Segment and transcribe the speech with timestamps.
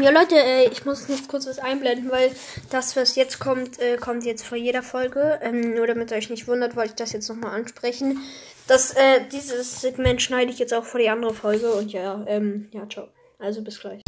[0.00, 2.30] Ja, Leute, äh, ich muss jetzt kurz was einblenden, weil
[2.70, 5.38] das, was jetzt kommt, äh, kommt jetzt vor jeder Folge.
[5.42, 8.18] Ähm, nur damit ihr euch nicht wundert, wollte ich das jetzt nochmal ansprechen.
[8.66, 12.68] Das, äh, dieses Segment schneide ich jetzt auch vor die andere Folge und ja, ähm,
[12.72, 13.08] ja, ciao.
[13.38, 14.00] Also bis gleich.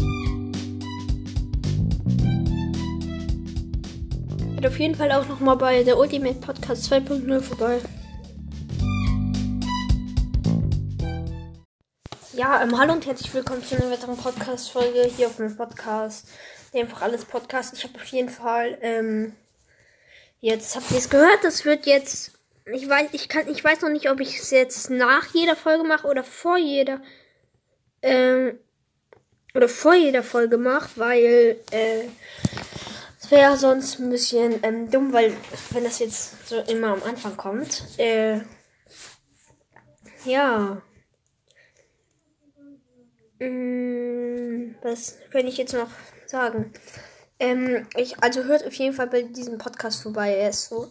[4.66, 7.80] Auf jeden Fall auch nochmal bei der Ultimate Podcast 2.0 vorbei.
[12.36, 16.26] Ja, ähm, hallo und herzlich willkommen zu einer weiteren Podcast-Folge hier auf meinem Podcast.
[16.74, 17.74] Einfach alles Podcast.
[17.74, 19.36] Ich habe auf jeden Fall, ähm,
[20.40, 22.32] jetzt habt ihr es gehört, das wird jetzt,
[22.64, 25.84] ich weiß, ich kann, ich weiß noch nicht, ob ich es jetzt nach jeder Folge
[25.84, 27.00] mache oder vor jeder,
[28.02, 28.58] ähm,
[29.54, 32.08] oder vor jeder Folge mache, weil, äh,
[33.22, 35.36] es wäre sonst ein bisschen, ähm, dumm, weil,
[35.70, 38.40] wenn das jetzt so immer am Anfang kommt, äh,
[40.24, 40.82] ja.
[43.38, 45.90] Mm, was kann ich jetzt noch
[46.26, 46.72] sagen?
[47.40, 50.34] Ähm, ich, also hört auf jeden Fall bei diesem Podcast vorbei.
[50.36, 50.88] Er ist so,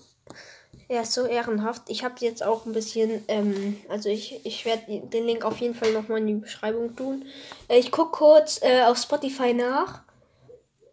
[0.90, 1.84] er ist so ehrenhaft.
[1.88, 5.76] Ich habe jetzt auch ein bisschen, ähm, also ich, ich werde den Link auf jeden
[5.76, 7.26] Fall nochmal in die Beschreibung tun.
[7.70, 10.04] Äh, ich gucke kurz äh, auf Spotify nach.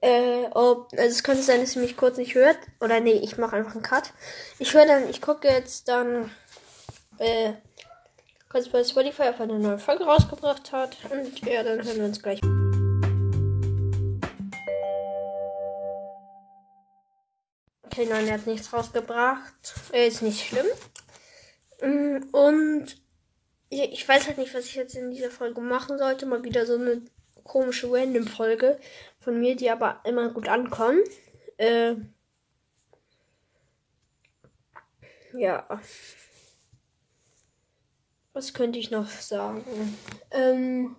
[0.02, 2.56] Äh, ob, also es könnte sein, dass ihr mich kurz nicht hört.
[2.80, 4.12] Oder nee, ich mache einfach einen Cut.
[4.58, 6.30] Ich höre dann, ich gucke jetzt dann,
[7.18, 7.52] äh,
[8.50, 10.96] kurz bei Spotify auf eine neue Folge rausgebracht hat.
[11.10, 12.40] Und ja, dann hören wir uns gleich.
[17.84, 19.74] Okay, nein, er hat nichts rausgebracht.
[19.92, 20.66] Äh, ist nicht schlimm.
[21.80, 23.00] Mm, Und
[23.68, 26.26] ich weiß halt nicht, was ich jetzt in dieser Folge machen sollte.
[26.26, 27.02] Mal wieder so eine
[27.44, 28.80] komische Random-Folge
[29.20, 31.00] von mir, die aber immer gut ankommen.
[31.56, 31.94] Äh,
[35.32, 35.80] ja.
[38.32, 39.64] Was könnte ich noch sagen?
[40.30, 40.96] Ähm,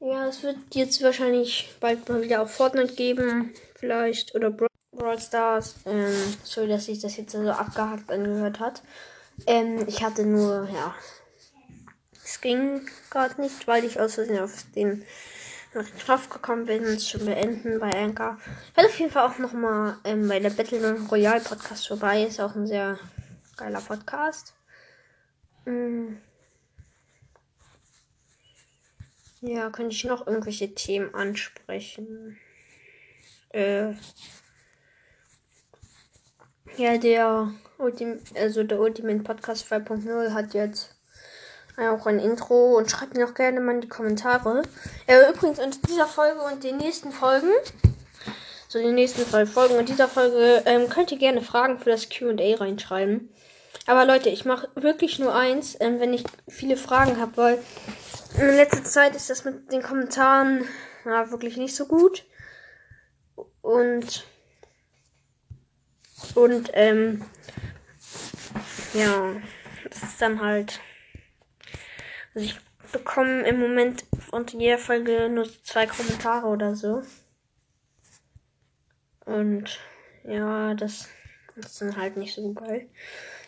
[0.00, 5.18] ja, es wird jetzt wahrscheinlich bald mal wieder auf Fortnite geben, vielleicht, oder Bra Brawl
[5.18, 5.76] Stars.
[5.86, 8.82] Ähm, so, dass sich das jetzt so abgehakt angehört hat.
[9.46, 10.94] Ähm, ich hatte nur, ja,
[12.24, 15.04] es ging gerade nicht, weil ich aus Versehen auf den,
[16.04, 18.38] Knopf gekommen bin es schon beenden bei Anchor.
[18.74, 22.22] Hört auf jeden Fall auch nochmal ähm, bei der Battle Royale Podcast vorbei.
[22.22, 22.98] Ist auch ein sehr
[23.56, 24.54] geiler Podcast.
[25.64, 26.16] Mm.
[29.40, 32.38] Ja, könnte ich noch irgendwelche Themen ansprechen?
[33.50, 33.92] Äh.
[36.76, 40.96] Ja, der Ultim also der Ultimate Podcast 2.0 hat jetzt
[41.76, 44.62] auch ein Intro und schreibt mir auch gerne mal in die Kommentare.
[45.06, 47.50] Äh, übrigens in dieser Folge und den nächsten Folgen,
[48.68, 52.08] so die nächsten zwei Folgen und dieser Folge, ähm, könnt ihr gerne Fragen für das
[52.08, 53.28] Q&A reinschreiben.
[53.86, 57.58] Aber Leute, ich mache wirklich nur eins, ähm, wenn ich viele Fragen habe, weil
[58.38, 60.64] in letzter Zeit ist das mit den Kommentaren
[61.04, 62.24] ja, wirklich nicht so gut.
[63.60, 64.26] Und
[66.34, 67.24] und ähm,
[68.94, 69.36] ja,
[69.90, 70.80] das ist dann halt.
[72.34, 72.58] Also ich
[72.92, 77.02] bekomme im Moment unter jeder Folge nur zwei Kommentare oder so.
[79.24, 79.78] Und
[80.24, 81.08] ja, das
[81.56, 82.88] ist dann halt nicht so geil.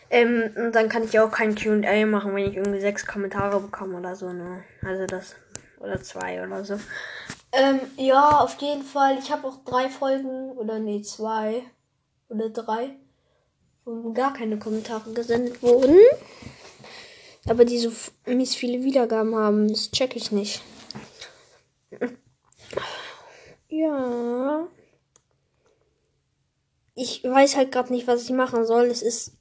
[0.09, 3.97] Ähm, und dann kann ich auch kein QA machen, wenn ich irgendwie sechs Kommentare bekomme
[3.97, 4.63] oder so, ne?
[4.83, 5.35] Also das.
[5.79, 6.79] Oder zwei oder so.
[7.51, 9.17] Ähm, ja, auf jeden Fall.
[9.19, 11.63] Ich habe auch drei Folgen, oder nee, zwei
[12.29, 12.95] oder drei,
[13.85, 15.97] wo gar keine Kommentare gesendet wurden.
[17.47, 17.91] Aber die so
[18.25, 20.61] mies viele Wiedergaben haben, das check ich nicht.
[23.69, 24.67] Ja.
[26.95, 28.87] Ich weiß halt gerade nicht, was ich machen soll.
[28.87, 29.36] Es ist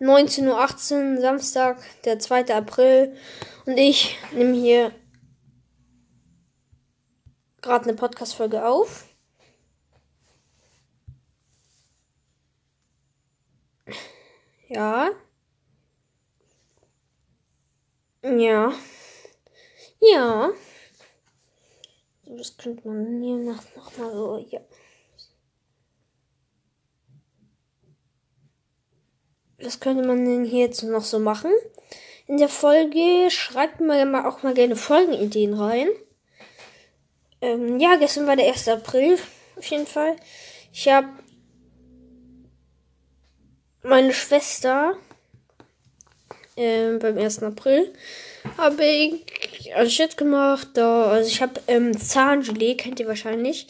[0.00, 2.54] 19.18 Uhr, Samstag, der 2.
[2.54, 3.16] April.
[3.66, 4.92] Und ich nehme hier
[7.60, 9.08] gerade eine Podcast-Folge auf.
[14.68, 15.10] Ja.
[18.22, 18.72] Ja.
[20.00, 20.50] Ja.
[22.26, 24.60] Das könnte man hier noch, noch mal so, ja.
[29.60, 31.50] Was könnte man denn hier jetzt noch so machen?
[32.26, 35.88] In der Folge schreibt mir auch mal gerne Folgenideen rein.
[37.40, 38.68] Ähm, ja, gestern war der 1.
[38.68, 39.18] April,
[39.56, 40.16] auf jeden Fall.
[40.72, 41.08] Ich habe
[43.82, 44.96] meine Schwester
[46.56, 47.42] ähm, beim 1.
[47.42, 47.92] April
[48.56, 49.24] habe ich
[49.84, 53.68] ich jetzt gemacht, da, also ich habe ähm, Zahngelee, kennt ihr wahrscheinlich,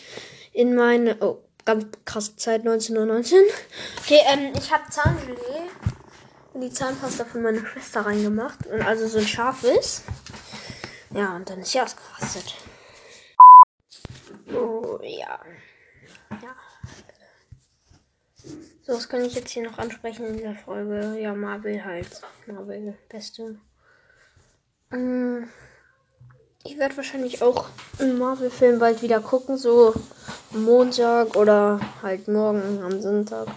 [0.52, 3.38] in meine, oh, ganz krasse Zeit, 1919.
[4.02, 5.68] Okay, ähm, ich habe Zahngelee
[6.60, 10.02] die Zahnpasta von meiner Schwester reingemacht und also so ein scharfes.
[11.10, 12.54] Ja, und dann ist sie ausgerastet.
[14.46, 15.40] Also, ja.
[16.42, 16.56] Ja.
[18.82, 21.18] So, was kann ich jetzt hier noch ansprechen in dieser Folge?
[21.20, 22.20] Ja, Marvel halt.
[22.46, 23.58] Marvel, beste.
[24.92, 25.48] Ähm,
[26.64, 27.66] ich werde wahrscheinlich auch
[27.98, 29.94] einen Marvel-Film bald wieder gucken, so
[30.50, 33.48] Montag oder halt morgen am Sonntag.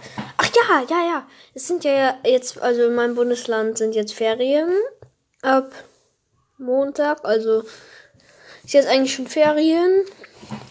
[0.54, 1.28] Ja, ja, ja.
[1.54, 4.70] Es sind ja jetzt, also in meinem Bundesland sind jetzt Ferien
[5.40, 5.72] ab
[6.58, 7.62] Montag, also
[8.64, 10.04] ist jetzt eigentlich schon Ferien.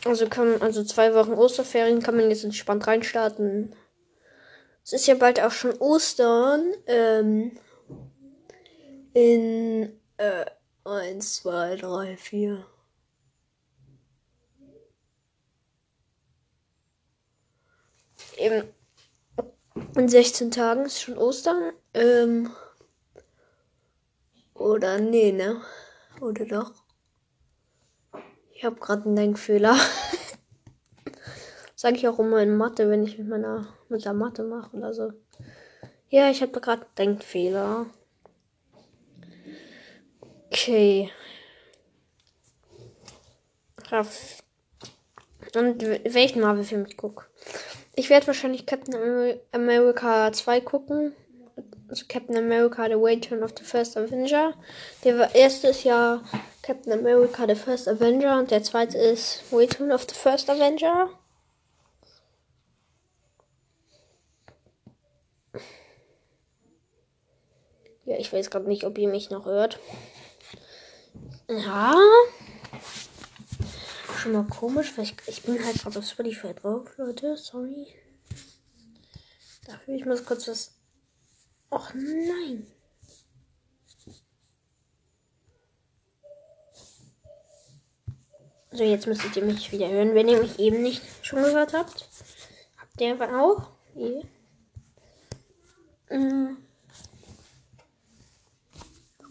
[0.06, 3.76] Also kann, also zwei Wochen Osterferien kann man jetzt entspannt reinstarten.
[4.84, 6.74] Es ist ja bald auch schon Ostern.
[6.88, 7.58] Ähm,
[9.14, 10.46] in äh,
[10.86, 12.66] 1, 2, 3, 4.
[18.38, 18.74] Eben
[19.96, 21.74] in 16 Tagen ist schon Ostern.
[21.94, 22.52] Ähm,
[24.54, 25.62] oder nee, ne?
[26.20, 26.74] Oder doch?
[28.54, 29.76] Ich habe gerade einen Denkfehler.
[31.76, 34.94] Sage ich auch immer in Mathe, wenn ich mit meiner mit der Mathe mache oder
[34.94, 35.12] so.
[36.10, 37.88] Ja, ich habe gerade einen Denkfehler.
[40.48, 41.10] Okay.
[45.56, 47.26] Und welchen Marvel-Film ich gucke.
[47.94, 51.14] Ich werde wahrscheinlich Captain America 2 gucken.
[51.90, 54.54] Also Captain America The Return of the First Avenger.
[55.04, 56.24] Der erste ist ja
[56.62, 61.10] Captain America The First Avenger und der zweite ist Return of the First Avenger.
[68.06, 69.80] Ja, ich weiß gerade nicht, ob ihr mich noch hört.
[71.50, 71.94] Ja.
[74.22, 77.36] Schon mal komisch, weil ich, ich bin halt gerade auf Spotify drauf, Leute.
[77.38, 77.88] Sorry.
[79.66, 80.76] Dafür ich muss kurz was.
[81.72, 82.68] Och nein.
[88.70, 92.08] So, jetzt müsstet ihr mich wieder hören, wenn ihr mich eben nicht schon gehört habt.
[92.78, 93.72] Habt ihr aber auch?
[93.96, 94.24] Yeah.
[96.12, 96.58] Mm.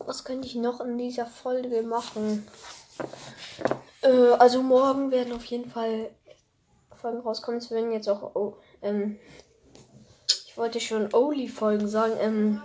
[0.01, 2.45] Was könnte ich noch in dieser Folge machen?
[4.03, 6.11] Äh, also morgen werden auf jeden Fall
[6.95, 7.59] Folgen rauskommen.
[7.59, 9.19] Es werden jetzt auch, oh, ähm,
[10.47, 12.15] ich wollte schon Oli-Folgen sagen.
[12.21, 12.63] Ähm,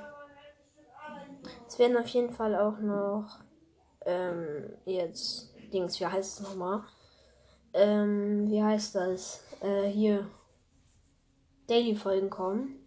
[1.67, 3.39] es werden auf jeden Fall auch noch,
[4.05, 6.83] ähm, jetzt Dings, wie heißt es nochmal?
[7.73, 9.43] Ähm, wie heißt das?
[9.61, 10.27] Äh, hier.
[11.67, 12.79] Daily-Folgen kommen.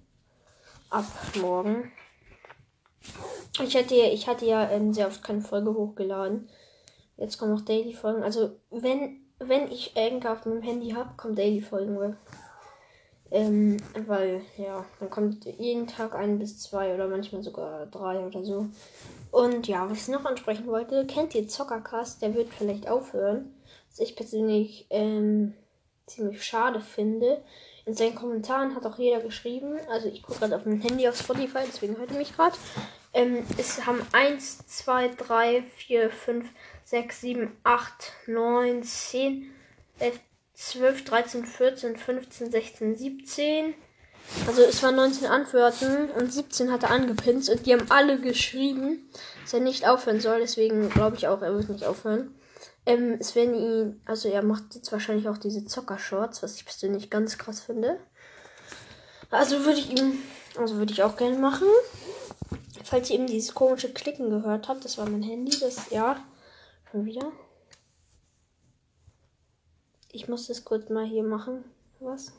[0.89, 1.05] Ab
[1.41, 1.91] morgen.
[3.61, 6.49] Ich hatte, ich hatte ja ähm, sehr oft keine Folge hochgeladen.
[7.19, 8.23] Jetzt kommen noch Daily-Folgen.
[8.23, 12.17] Also, wenn, wenn ich Anchor auf meinem Handy habe, kommen Daily-Folgen.
[13.31, 13.77] Ähm,
[14.07, 18.69] weil, ja, dann kommt jeden Tag ein bis zwei oder manchmal sogar drei oder so.
[19.31, 22.23] Und ja, was ich noch ansprechen wollte, kennt ihr Zockercast?
[22.23, 23.55] Der wird vielleicht aufhören.
[23.91, 25.53] Was ich persönlich ähm,
[26.07, 27.43] ziemlich schade finde.
[27.85, 31.17] In seinen Kommentaren hat auch jeder geschrieben, also ich gucke gerade auf dem Handy auf
[31.17, 32.57] Spotify, deswegen hört ihr mich gerade.
[33.19, 36.49] Ähm, es haben 1, 2, 3, 4, 5,
[36.85, 39.51] 6, 7, 8, 9, 10,
[39.99, 40.21] 11,
[40.55, 43.75] 12, 13, 14, 15, 16, 17.
[44.47, 49.11] Also es waren 19 Antworten und 17 hat er angepinnt und die haben alle geschrieben,
[49.43, 50.39] dass er nicht aufhören soll.
[50.39, 52.37] Deswegen glaube ich auch, er wird nicht aufhören.
[52.87, 57.37] Ähm, es ihn, also er macht jetzt wahrscheinlich auch diese Zocker-Shorts, was ich persönlich ganz
[57.37, 57.99] krass finde.
[59.29, 60.21] Also würde ich ihm,
[60.57, 61.67] also würde ich auch gerne machen.
[62.89, 66.25] Falls ihr eben dieses komische Klicken gehört habt, das war mein Handy, das, ja,
[66.91, 67.33] schon wieder.
[70.11, 71.65] Ich muss das kurz mal hier machen.
[72.01, 72.33] Was?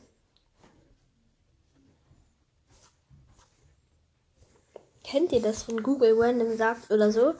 [5.04, 7.34] Kennt ihr das, wenn Google random sagt oder so?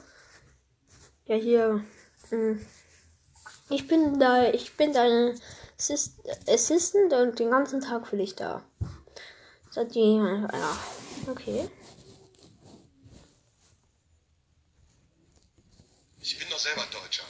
[1.25, 1.85] Ja, hier.
[2.29, 2.64] Hm.
[3.71, 5.35] Ich bin da, ich bin deine
[6.47, 8.62] Assistant und den ganzen Tag für dich da.
[9.73, 10.79] Sagt die, ja,
[11.26, 11.69] okay.
[16.23, 17.25] Ich bin doch selber Deutscher.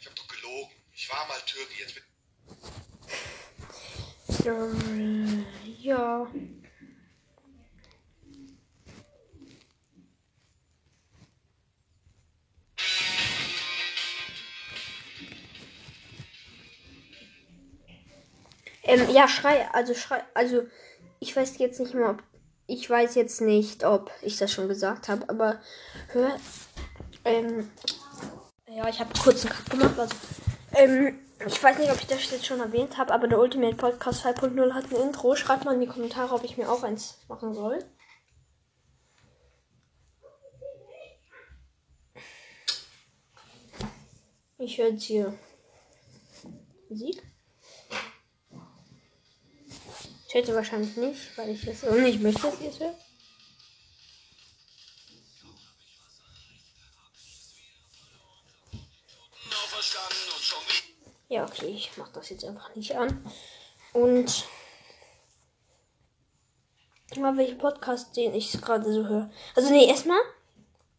[0.00, 0.70] Ich hab doch gelogen.
[0.94, 2.02] Ich war mal Türke, jetzt bin
[5.80, 6.26] ja.
[18.82, 20.66] Ähm, ja, schrei, also schrei, also
[21.18, 22.22] ich weiß jetzt nicht mehr, ob
[22.68, 25.60] ich weiß jetzt nicht, ob ich das schon gesagt habe, aber
[26.08, 26.38] hör,
[27.24, 27.70] ähm,
[28.76, 30.14] ja, ich habe kurz einen Cut gemacht, also,
[30.74, 34.26] ähm, ich weiß nicht, ob ich das jetzt schon erwähnt habe, aber der Ultimate Podcast
[34.26, 35.34] 2.0 hat ein Intro.
[35.34, 37.78] Schreibt mal in die Kommentare, ob ich mir auch eins machen soll.
[44.58, 45.38] Ich höre jetzt hier
[46.88, 47.22] Musik.
[50.36, 53.05] hätte wahrscheinlich nicht, weil ich es auch nicht möchte, dass ihr es hört.
[61.28, 63.24] Ja, okay, ich mach das jetzt einfach nicht an.
[63.92, 64.46] Und
[67.16, 69.30] mal welchen Podcast, den ich gerade so höre.
[69.54, 70.20] Also nee, erstmal,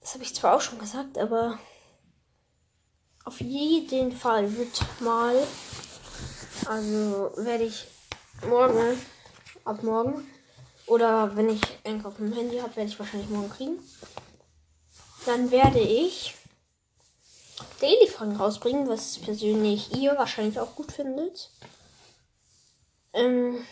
[0.02, 1.60] das habe ich zwar auch schon gesagt, aber
[3.24, 5.36] auf jeden Fall wird mal,
[6.66, 7.86] also werde ich
[8.48, 9.00] morgen,
[9.66, 10.26] ab morgen,
[10.86, 13.80] oder wenn ich einen auf dem Handy habe, werde ich wahrscheinlich morgen kriegen.
[15.26, 16.37] Dann werde ich
[17.82, 21.52] Daily-Fragen rausbringen, was persönlich ihr wahrscheinlich auch gut findet.
[23.14, 23.66] Ähm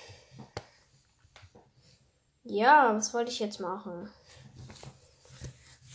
[2.43, 4.09] ja, was wollte ich jetzt machen?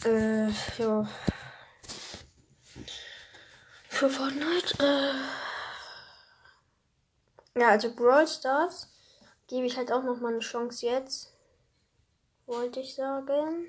[0.05, 1.09] Äh, ja.
[3.89, 5.13] Für Fortnite, äh.
[7.61, 8.89] Ja, also Brawl Stars
[9.49, 11.33] gebe ich halt auch noch mal eine Chance jetzt.
[12.47, 13.69] Wollte ich sagen.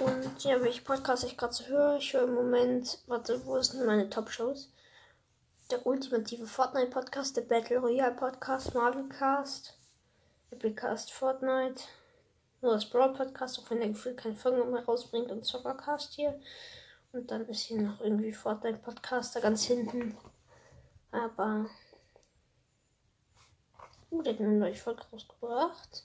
[0.00, 3.84] Und ja, welche Podcast ich gerade so höre, ich höre im Moment, warte, wo sind
[3.84, 4.72] meine Top-Shows?
[5.70, 9.76] Der ultimative Fortnite-Podcast, der Battle Royale-Podcast, Marvel-Cast,
[10.52, 11.84] Epicast Fortnite,
[12.62, 16.40] nur das Brawl-Podcast, auch wenn der Gefühl keine Folgen mehr rausbringt und Zockercast hier.
[17.12, 20.16] Und dann ist hier noch irgendwie Fortnite-Podcast da ganz hinten.
[21.10, 21.66] Aber.
[24.10, 26.04] Uh, der hat eine neue Folge rausgebracht.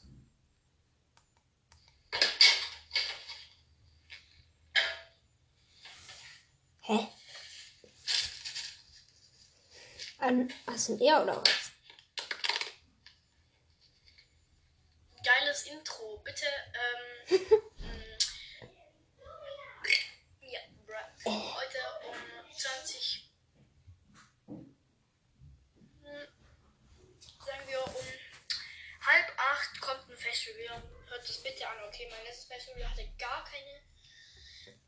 [6.88, 7.08] Hä?
[10.20, 11.72] An ASMR oder was?
[15.24, 16.18] Geiles Intro.
[16.24, 16.46] Bitte,
[16.84, 17.40] ähm.
[17.80, 18.20] mm,
[20.42, 21.56] ja, bruh.
[21.56, 21.78] Heute
[22.08, 22.16] um
[22.56, 23.32] 20.
[24.48, 24.76] hm,
[27.46, 27.96] Sagen wir um
[29.02, 30.84] halb acht kommt ein Festival.
[31.08, 32.08] Hört das bitte an, okay?
[32.12, 33.82] Mein letztes Festival hatte gar keine.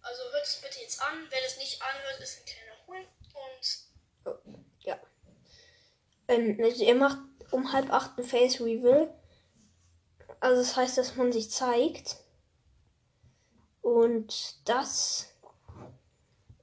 [0.02, 1.28] Also hört es bitte jetzt an.
[1.30, 3.08] Wer das nicht anhört, ist ein kleiner Hund.
[4.26, 5.00] Und Ja.
[6.28, 7.20] Ähm, also er macht
[7.52, 9.14] um halb acht ein Face Reveal.
[10.40, 12.18] Also das heißt, dass man sich zeigt.
[13.82, 15.28] Und das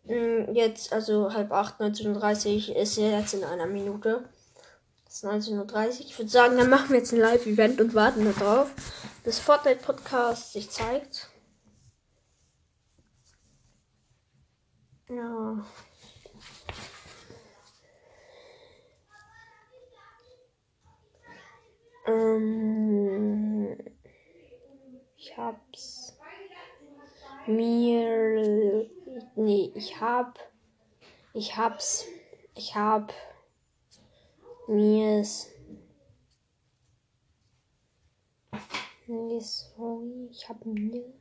[0.04, 4.28] mh, jetzt, also halb acht, 19.30 Uhr ist jetzt in einer Minute.
[5.06, 6.00] Das ist 19.30 Uhr.
[6.00, 8.70] Ich würde sagen, dann machen wir jetzt ein Live-Event und warten darauf,
[9.22, 11.28] bis Fortnite Podcast sich zeigt.
[15.08, 15.64] Ja.
[22.06, 23.76] Ähm,
[25.16, 26.18] ich hab's
[27.46, 28.88] mir.
[29.36, 30.38] Nee, ich hab.
[31.34, 32.06] Ich hab's.
[32.54, 33.12] Ich hab
[34.66, 35.50] mir's.
[39.06, 40.28] Nee, sorry.
[40.30, 41.12] Ich hab mir.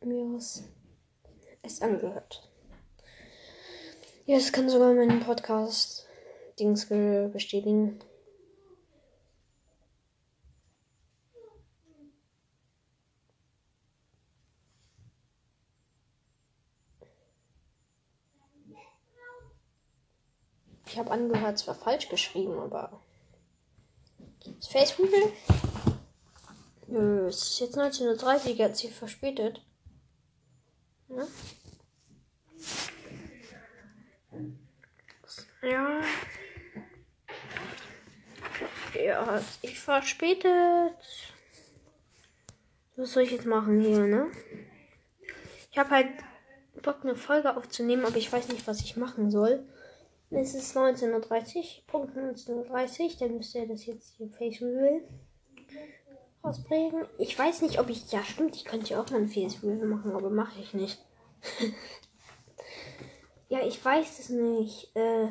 [0.00, 0.64] Mir's.
[1.62, 2.48] Es angehört.
[4.26, 6.06] Ja, das kann sogar meinen Podcast
[6.58, 8.00] Dings ge- bestätigen.
[20.86, 23.00] Ich habe angehört, es war falsch geschrieben, aber.
[24.44, 25.08] Das Facebook?
[26.88, 29.60] Nö, es ist jetzt 19.30 Uhr, jetzt hier verspätet.
[31.10, 31.26] Ne?
[35.62, 36.00] Ja.
[38.94, 40.94] Ja, ich verspätet.
[42.96, 44.30] Was soll ich jetzt machen hier, ne?
[45.72, 46.08] Ich habe halt
[46.82, 49.64] Bock, eine Folge aufzunehmen, aber ich weiß nicht, was ich machen soll.
[50.30, 55.02] Es ist 19.30 Uhr, Punkt 19.30 Uhr, dann müsste er das jetzt hier Face Reveal
[56.44, 57.06] rausbringen.
[57.18, 59.86] Ich weiß nicht, ob ich, ja stimmt, ich könnte ja auch mal ein Face Reveal
[59.86, 60.98] machen, aber mache ich nicht.
[63.48, 64.94] ja, ich weiß es nicht.
[64.96, 65.28] Äh,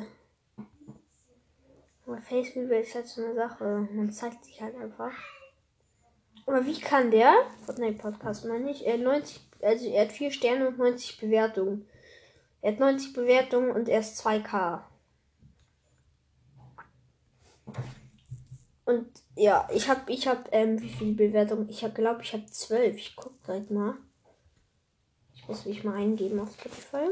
[2.28, 3.88] Face Reveal ist halt so eine Sache.
[3.92, 5.12] Man zeigt sich halt einfach.
[6.46, 7.32] Aber wie kann der,
[7.64, 11.86] Fortnite Podcast meine ich, äh, 90, also er hat 4 Sterne und 90 Bewertungen.
[12.62, 14.82] Er hat 90 Bewertungen und er ist 2K.
[18.90, 21.68] Und ja, ich habe, ich habe, ähm, wie viele Bewertungen?
[21.68, 22.96] Ich glaube ich, habe 12.
[22.96, 23.96] Ich guck gleich mal.
[25.32, 27.06] Ich muss mich mal eingeben auf Spotify.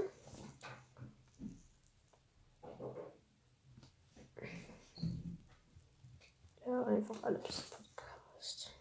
[6.67, 8.73] Ja, einfach alles Podcast.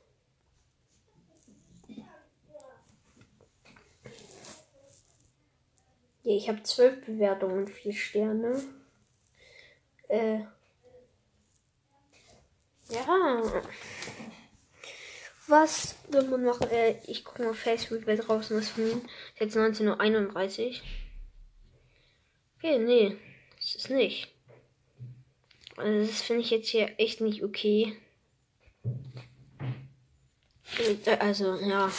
[6.24, 8.60] Ja, ich habe 12 Bewertungen und 4 Sterne.
[10.08, 10.40] Äh.
[12.90, 13.42] Ja.
[15.48, 16.70] Was will man machen?
[16.70, 19.02] Äh, ich gucke mal Facebook, wer draußen ist von ihm.
[19.40, 20.74] Jetzt 19.31 Uhr.
[22.58, 23.16] Okay, nee.
[23.58, 24.34] Das ist nicht.
[25.78, 27.96] Also das finde ich jetzt hier echt nicht okay.
[31.06, 31.90] Äh, Also, ja.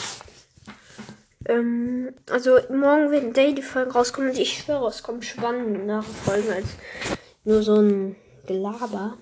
[1.45, 6.67] Ähm, also morgen werden Daily-Folgen rauskommen und ich schwöre, es kommen spannendere Folgen als
[7.43, 8.15] nur so ein
[8.45, 9.17] Gelaber.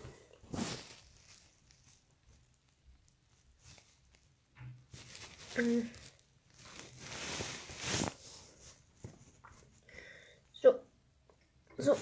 [5.57, 5.63] So.
[10.53, 10.79] So.
[11.79, 11.95] So.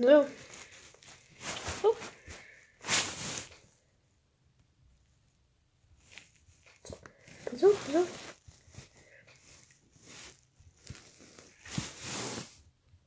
[0.00, 0.26] So.
[1.82, 1.96] So.
[7.54, 8.06] So, so.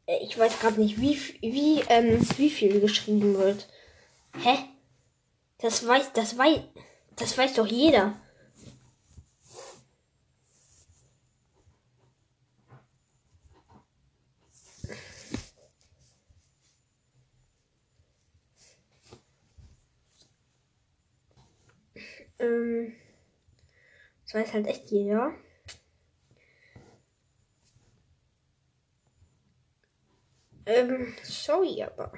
[0.06, 3.68] Äh, Ich weiß gerade nicht, wie, wie, ähm, wie viel geschrieben wird.
[4.34, 4.58] Hä?
[5.60, 6.62] Das weiß, das weiß,
[7.16, 8.20] das weiß doch jeder.
[22.40, 22.94] Ähm,
[24.24, 25.34] das weiß halt echt jeder.
[30.66, 32.12] Ähm, sorry, aber.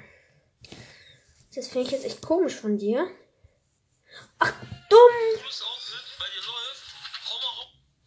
[1.54, 3.08] Das finde ich jetzt echt komisch von dir.
[4.38, 4.54] Ach,
[4.90, 5.40] dumm!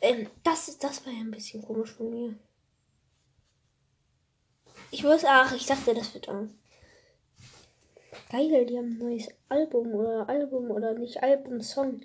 [0.01, 2.35] Ähm, das, das war ja ein bisschen komisch von mir.
[4.91, 6.57] Ich wusste, ach, ich dachte, das wird an.
[8.29, 12.01] Geil, die haben ein neues Album oder Album oder nicht Album, Song.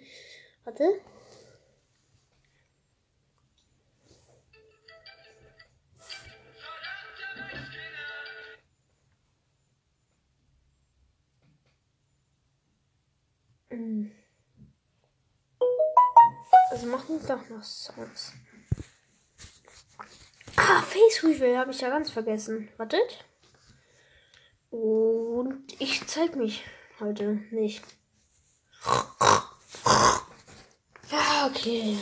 [0.65, 1.01] Warte.
[16.83, 18.33] Also machen wir doch noch Songs.
[20.57, 22.71] Ah, Face Reveal habe ich ja ganz vergessen.
[22.77, 23.25] Wartet.
[24.71, 26.65] Und ich zeig mich
[26.99, 27.85] heute nicht.
[31.09, 31.99] Ja, okay.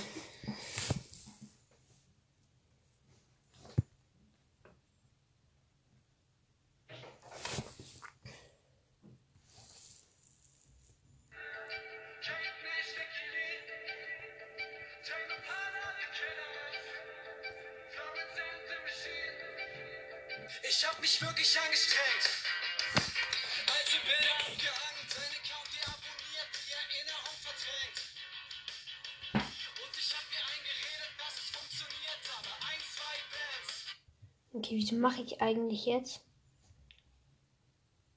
[34.71, 36.21] Okay, wieso mache ich eigentlich jetzt?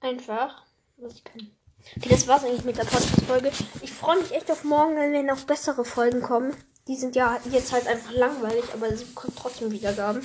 [0.02, 0.62] Einfach,
[0.98, 1.50] was ich kann.
[1.98, 3.52] Okay, das war's eigentlich mit der Podcast-Folge.
[3.82, 6.56] Ich freue mich echt auf morgen, wenn noch bessere Folgen kommen.
[6.88, 10.24] Die sind ja jetzt halt einfach langweilig, aber es kommt trotzdem Wiedergaben.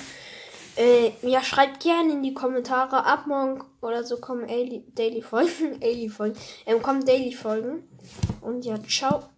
[0.76, 3.06] Äh, ja, schreibt gerne in die Kommentare.
[3.06, 5.80] Ab morgen oder so kommen Daily- Daily-Folgen.
[5.80, 6.38] Daily-Folgen.
[6.66, 7.88] Ähm, kommen Daily-Folgen.
[8.42, 9.22] Und ja, ciao.